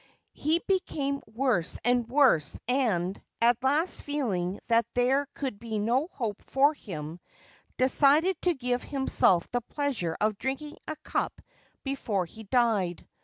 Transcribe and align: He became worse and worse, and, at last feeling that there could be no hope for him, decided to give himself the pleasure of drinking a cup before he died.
He 0.33 0.57
became 0.67 1.21
worse 1.27 1.77
and 1.85 2.09
worse, 2.09 2.59
and, 2.67 3.21
at 3.39 3.63
last 3.63 4.01
feeling 4.01 4.59
that 4.65 4.87
there 4.95 5.27
could 5.35 5.59
be 5.59 5.77
no 5.77 6.07
hope 6.11 6.41
for 6.41 6.73
him, 6.73 7.19
decided 7.77 8.35
to 8.41 8.55
give 8.55 8.81
himself 8.81 9.47
the 9.51 9.61
pleasure 9.61 10.17
of 10.19 10.39
drinking 10.39 10.77
a 10.87 10.95
cup 11.03 11.39
before 11.83 12.25
he 12.25 12.41
died. 12.45 13.07